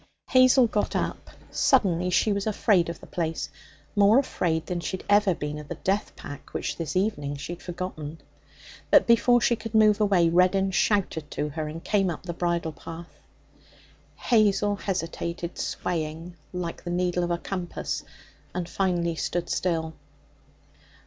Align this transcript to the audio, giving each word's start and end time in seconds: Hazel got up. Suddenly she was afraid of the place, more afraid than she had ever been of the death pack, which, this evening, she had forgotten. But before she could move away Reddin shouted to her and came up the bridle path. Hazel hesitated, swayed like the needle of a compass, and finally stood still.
Hazel 0.29 0.65
got 0.65 0.95
up. 0.95 1.29
Suddenly 1.51 2.09
she 2.09 2.33
was 2.33 2.47
afraid 2.47 2.89
of 2.89 2.99
the 2.99 3.05
place, 3.05 3.51
more 3.95 4.17
afraid 4.17 4.65
than 4.65 4.79
she 4.79 4.97
had 4.97 5.05
ever 5.07 5.35
been 5.35 5.59
of 5.59 5.67
the 5.67 5.75
death 5.75 6.15
pack, 6.15 6.55
which, 6.55 6.75
this 6.75 6.95
evening, 6.95 7.35
she 7.35 7.53
had 7.53 7.61
forgotten. 7.61 8.19
But 8.89 9.05
before 9.05 9.39
she 9.41 9.55
could 9.55 9.75
move 9.75 10.01
away 10.01 10.27
Reddin 10.27 10.71
shouted 10.71 11.29
to 11.29 11.49
her 11.49 11.67
and 11.67 11.83
came 11.83 12.09
up 12.09 12.23
the 12.23 12.33
bridle 12.33 12.71
path. 12.71 13.19
Hazel 14.15 14.75
hesitated, 14.77 15.59
swayed 15.59 16.33
like 16.51 16.83
the 16.83 16.89
needle 16.89 17.23
of 17.23 17.29
a 17.29 17.37
compass, 17.37 18.03
and 18.55 18.67
finally 18.67 19.13
stood 19.15 19.51
still. 19.51 19.93